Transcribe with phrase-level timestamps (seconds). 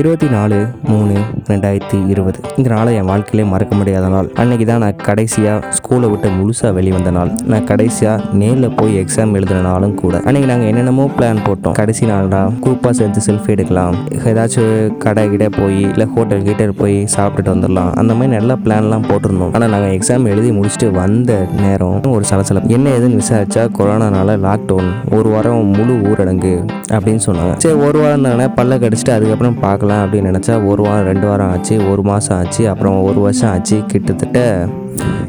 [0.00, 0.56] இருபத்தி நாலு
[0.88, 1.12] மூணு
[1.50, 2.38] ரெண்டாயிரத்தி இருபது.
[2.56, 4.26] இந்த நாளை என் வாழ்க்கையிலே மறக்க முடியாத நாள்.
[4.40, 7.30] அன்னைக்கு தான் நான் கடைசியாக ஸ்கூலை விட்டு முழுசாக வெளிவந்த நாள்.
[7.50, 10.14] நான் கடைசியாக நேரில் போய் எக்ஸாம் எழுதின நாளும் கூட.
[10.26, 11.76] அன்னைக்கு நாங்கள் என்னென்னமோ பிளான் போட்டோம்.
[11.80, 13.96] கடைசி நாள்டா குரூப்பாக சேர்ந்து செல்ஃபி எடுக்கலாம்.
[14.32, 14.74] ஏதாச்சும்
[15.04, 17.90] கடை கிட்ட போய் இல்லை ஹோட்டல் கிட்ட போய் சாப்பிட்டுட்டு வந்துடலாம்.
[18.02, 19.54] அந்த மாதிரி நல்ல பிளான்லாம் போட்டிருந்தோம்.
[19.58, 22.68] ஆனால் நாங்கள் எக்ஸாம் எழுதி முடிச்சுட்டு வந்த நேரம் ஒரு சலசலம்.
[22.76, 26.54] என்ன ஏதுன்னு விசாரிச்சா கொரோனானால லாக்டவுன் ஒரு வாரம் முழு ஊரடங்கு
[26.96, 27.56] அப்படின்னு சொன்னாங்க.
[27.66, 29.84] சரி ஒரு வாரம் தானே பல்ல கடிச்சிட்டு அதுக்கப்புறம் பார்க்கலாம்.
[29.94, 34.68] அப்படின்னு நினச்சா ஒரு வாரம் ரெண்டு வாரம் ஆச்சு ஒரு மாதம் ஆச்சு அப்புறம் ஒரு வருஷம் ஆச்சு கிட்டத்தட்ட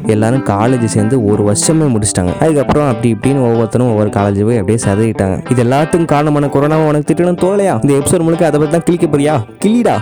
[0.06, 2.32] எல்லாரும் காலேஜ் சேர்ந்து ஒரு வருஷமே முடிச்சிட்டாங்க.
[2.40, 7.40] அதுக்கப்புறம் அப்படி இப்படின்னு ஒவ்வொருத்தரும் ஒவ்வொரு காலேஜ் போய் அப்படியே சதவிட்டாங்க இது எல்லாத்துக்கும் காரணமான கொரோனா உனக்கு திட்டணும்
[7.44, 7.74] தோலையா?
[7.82, 9.34] இந்த எபிசோட் முழுக்க அதை பற்றி தான் கிளிக்க போறியா?
[9.64, 9.96] கிளிடா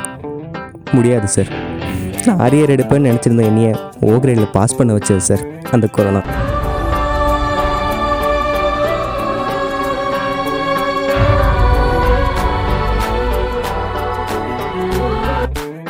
[0.93, 1.51] முடியாது சார்
[2.27, 6.23] நான் அரியர் எடுப்பேன்னு நினச்சிருந்தேன் என்னைய ஓ கிரேடில் பாஸ் பண்ண வச்சது சார் அந்த corona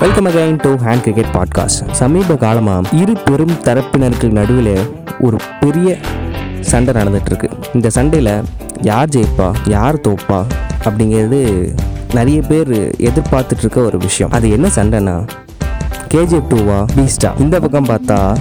[0.06, 4.88] welcome again to hand cricket podcast சமீப காலமாக இரு பெரும் தரப்பினருக்கு நடுவில்
[5.20, 5.96] ஒரு பெரிய
[6.60, 8.42] சண்டை நடந்துகிட்ருக்கு இந்த சண்டையில்
[8.82, 10.44] யார் ஜெயிப்பா யார் தோப்பா
[10.84, 11.40] அப்படிங்கிறது
[12.14, 14.30] நிறைய பேர் எதிர்பார்த்துட்ருக்க ஒரு விஷயம்.
[14.30, 15.16] அது என்ன சண்டைனா
[16.14, 18.36] கேஜிஎஃப் டூவா பீஸ்டா இந்த பக்கம் பார்த்தா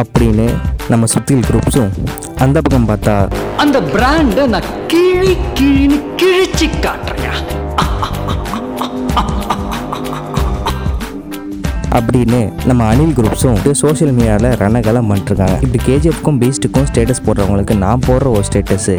[0.00, 0.46] அப்படின்னு
[0.92, 1.92] நம்ம சுத்தியல் குரூப்ஸும்
[2.44, 3.14] அந்த பக்கம் பார்த்தா
[3.64, 7.42] அந்த பிராண்டை நான் கிழி கிழின்னு கிழிச்சு காட்டுறேன்
[11.98, 15.56] அப்படின்னு நம்ம அனில் குரூப்ஸும் சோஷியல் மீடியாவில் ரணகலம் பண்ணிட்டுருக்காங்க.
[15.66, 18.96] இப்படி கேஜிஎஃப்க்கும் பீஸ்ட்டுக்கும் ஸ்டேட்டஸ் போடுறவங்களுக்கு நான் போடுற ஒரு ஸ்டேட்டஸு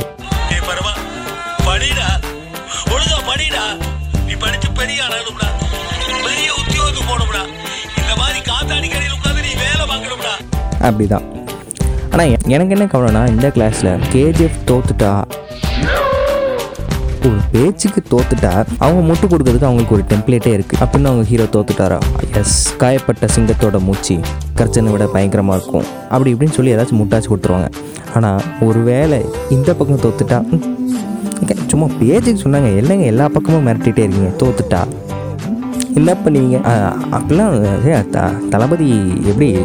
[0.54, 0.94] ஏய் பரமா
[1.68, 2.08] படிடா.
[2.94, 3.64] ஒழுங்கா படிடா.
[4.28, 5.00] நீ படிச்சு பெரிய
[7.10, 7.44] போகணும்டா.
[8.02, 9.17] இந்த மாதிரி காத்தாடி கடையில்
[10.90, 11.26] அப்படிதான்.
[12.12, 15.12] ஆனால் எனக்கு என்ன கவலைனா இந்த கிளாஸில் கேஜிஎஃப் தோத்துட்டா
[17.28, 18.52] ஒரு பேச்சுக்கு தோத்துட்டா
[18.84, 21.98] அவங்க முட்டு கொடுக்கறதுக்கு அவங்களுக்கு ஒரு டெம்ப்ளேட்டே இருக்குது அப்படின்னு அவங்க ஹீரோ தோத்துட்டாரா?
[22.42, 24.16] எஸ் காயப்பட்ட சிங்கத்தோட மூச்சு
[24.60, 25.88] கர்ச்சனை விட பயங்கரமாக இருக்கும்.
[26.14, 27.70] அப்படி இப்படின்னு சொல்லி ஏதாச்சும் முட்டாச்சு கொடுத்துருவாங்க.
[28.18, 29.20] ஆனால் ஒரு வேளை
[29.56, 30.40] இந்த பக்கம் தோத்துட்டா
[31.72, 34.82] சும்மா பேச்சுக்கு சொன்னாங்க இல்லைங்க எல்லா பக்கமும் மிரட்டிகிட்டே இருக்கீங்க தோத்துட்டா?
[35.94, 36.68] என்ன பண்ணுவீங்க?
[36.68, 39.58] ஆ, அப்படிலாம் த தளபதி எப்படி?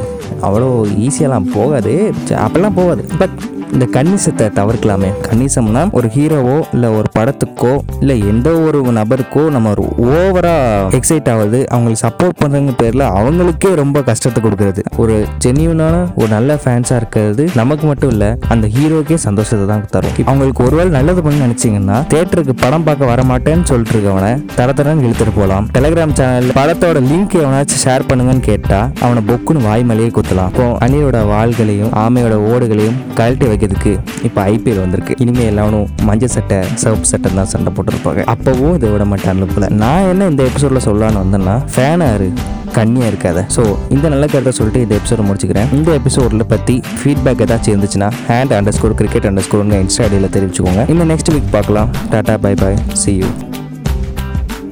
[0.42, 2.12] அவ்வளோ ஈஸியெல்லாம் போகாது.
[2.28, 3.06] ச, அப்படிலாம் போகாது.
[3.18, 3.30] பட்
[3.76, 5.10] இந்த கன்னிசத்தை தவிர்க்கலாமே.
[5.26, 7.72] கன்னிசம்னா ஒரு ஹீரோவோ இல்லை ஒரு படத்துக்கோ
[8.02, 9.84] இல்லை எந்த ஒரு நபருக்கோ நம்ம ஒரு
[10.14, 11.60] ஓவராக எக்ஸைட் ஆகுது.
[11.74, 14.82] அவங்களுக்கு சப்போர்ட் பண்ணுறங்க பேரில் அவங்களுக்கே ரொம்ப கஷ்டத்தை கொடுக்குறது.
[15.02, 20.16] ஒரு ஜென்யூனான ஒரு நல்ல ஃபேன்ஸாக இருக்கிறது நமக்கு மட்டும் இல்லை அந்த ஹீரோக்கே சந்தோஷத்தை தான் தரும்.
[20.30, 25.36] அவங்களுக்கு ஒருவேளை நல்லது பண்ணி நினச்சிங்கன்னா தேட்டருக்கு படம் பார்க்க வர மாட்டேன்னு சொல்லிட்டு இருக்கவனை தர தரன்னு இழுத்துட்டு
[25.38, 30.52] போகலாம் டெலிகிராம் சேனல் படத்தோட லிங்க் எவனாச்சும் ஷேர் பண்ணுங்கன்னு கேட்டா அவனை பொக்குன்னு வாய் மேலேயே குத்தலாம்.
[30.54, 33.92] இப்போ அணியோட வாள்களையும் ஆமையோட ஓடுகளையும் கழட்டி கிடைக்கிறதுக்கு
[34.26, 35.14] இப்போ ஐபிஎல் வந்திருக்கு.
[35.22, 38.22] இனிமே எல்லாரும் மஞ்சள் சட்டை சிவப்பு சட்டை தான் சண்டை போட்டுருப்பாங்க.
[38.34, 39.68] அப்போவும் இதை விட மாட்டாங்க போல.
[39.82, 42.28] நான் என்ன இந்த எபிசோட்ல சொல்லலாம்னு வந்தேன்னா ஃபேனா இரு.
[42.76, 43.38] கண்ணியாக இருக்காத.
[43.56, 43.62] ஸோ
[43.94, 45.70] இந்த நல்ல கருத்தை சொல்லிட்டு இந்த எபிசோட முடிச்சுக்கிறேன்.
[45.78, 50.84] இந்த எபிசோடில் பற்றி ஃபீட்பேக் ஏதாச்சும் இருந்துச்சுன்னா hand under score cricket under ஸ்கோர்னு Insta ஐடியில் தெரிவிச்சுக்கோங்க.
[50.94, 51.90] இன்னும் நெக்ஸ்ட் வீக் பார்க்கலாம்.
[52.14, 53.30] Tata bye bye see you